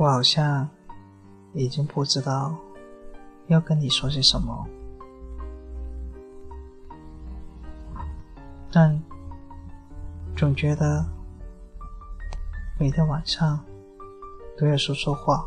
[0.00, 0.66] 我好像
[1.52, 2.56] 已经不知道
[3.48, 4.66] 要跟你说些什么，
[8.72, 8.98] 但
[10.34, 11.04] 总觉得
[12.78, 13.62] 每天晚上
[14.56, 15.44] 都要说说话。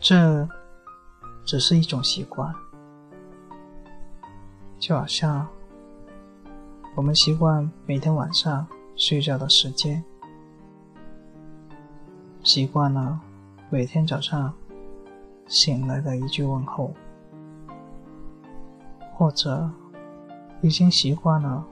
[0.00, 0.48] 这
[1.44, 2.54] 只是一种习惯，
[4.78, 5.46] 就好像
[6.94, 10.02] 我们习惯每天晚上睡觉的时间，
[12.42, 13.20] 习惯了
[13.68, 14.52] 每天早上
[15.46, 16.94] 醒来的一句问候，
[19.14, 19.70] 或者
[20.62, 21.62] 已经习惯了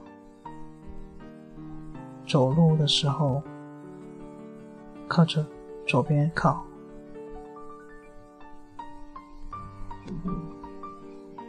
[2.27, 3.41] 走路的时候
[5.07, 5.43] 靠着
[5.87, 6.63] 左边靠。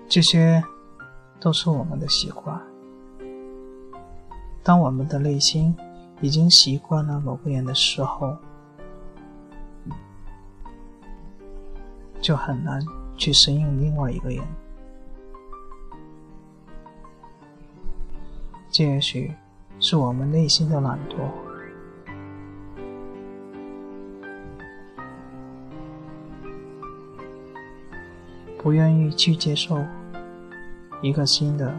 [0.08, 0.64] 这些
[1.38, 2.58] 都是我们的习惯。
[4.66, 5.72] 当我们的内心
[6.20, 8.36] 已经习惯了某个人的时候，
[12.20, 12.84] 就很难
[13.16, 14.44] 去适应另外一个人。
[18.68, 19.32] 这也许
[19.78, 21.16] 是我们内心的懒惰。
[28.58, 29.78] 不愿意去接受
[31.02, 31.72] 一个新的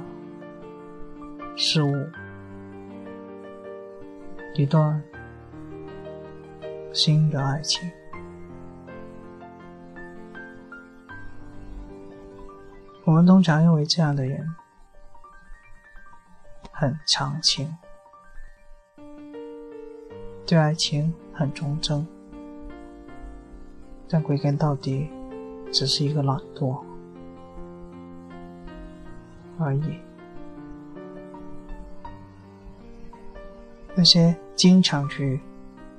[1.58, 1.94] 事物，
[4.58, 5.02] 一段
[6.92, 7.90] 新的爱情。
[13.06, 14.46] 我们通常认为这样的人
[16.72, 17.72] 很长情，
[20.46, 22.06] 对爱情很忠贞，
[24.10, 25.10] 但归根到底。
[25.70, 26.82] 只是一个懒惰
[29.60, 30.00] 而已。
[34.00, 35.40] 那些经常去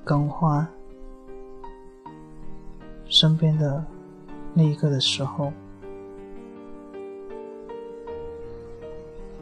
[0.05, 0.65] 更换
[3.07, 3.85] 身边的
[4.55, 5.53] 那一个的时候，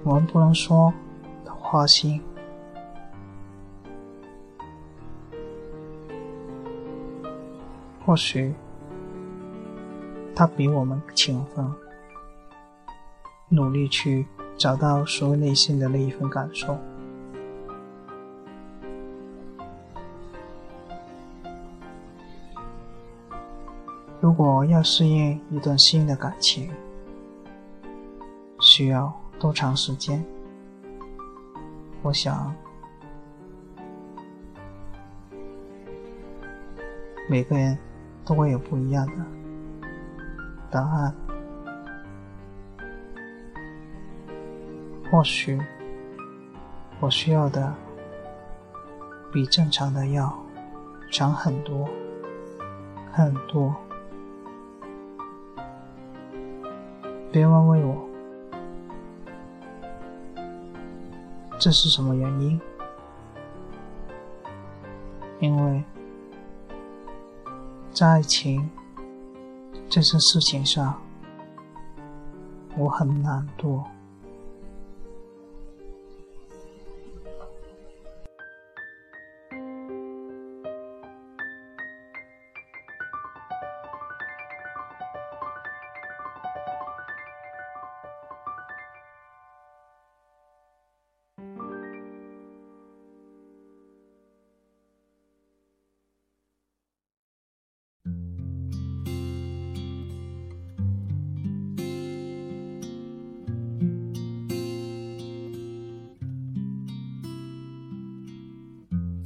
[0.02, 0.90] 我们不能说
[1.44, 2.18] 他花心，
[8.06, 8.54] 或许。
[10.34, 11.66] 他比我们勤奋，
[13.48, 14.26] 努力去
[14.58, 16.78] 找到属于内心的那一份感受。
[24.26, 26.68] 如果要适应一段新的感情，
[28.58, 30.20] 需要多长时间？
[32.02, 32.52] 我想，
[37.30, 37.78] 每个人
[38.24, 39.12] 都会有不一样的。
[40.72, 41.14] 答案，
[45.08, 45.56] 或许
[46.98, 47.72] 我需要的
[49.32, 50.36] 比正常的要
[51.12, 51.88] 长很多
[53.12, 53.72] 很多。
[57.36, 58.08] 别问问我
[61.58, 62.58] 这是什么原因，
[65.40, 65.84] 因为
[67.92, 68.66] 在爱情。
[69.86, 70.98] 这些事情上，
[72.74, 73.84] 我很懒惰。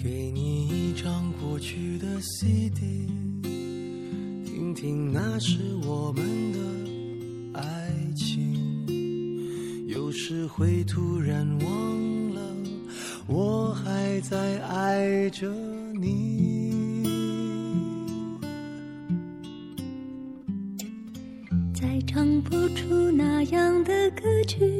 [0.02, 3.06] 给你一张过去的 CD，
[3.42, 8.56] 听听那时我们的爱情。
[9.86, 12.40] 有时会突然忘了，
[13.26, 15.52] 我还在爱着
[16.00, 17.04] 你。
[21.74, 24.79] 再唱不出那样的歌曲，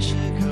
[0.00, 0.47] 时刻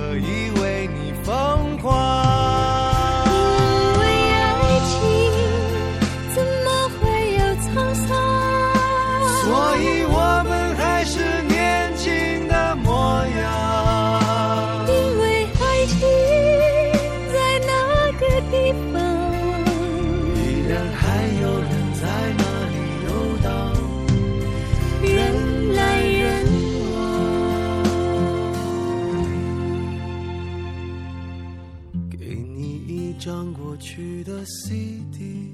[33.27, 35.51] 张过去的 CD，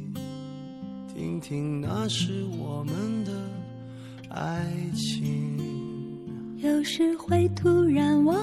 [1.08, 3.32] 听听那是我们的
[4.28, 5.56] 爱情。
[6.58, 8.36] 有时会突然忘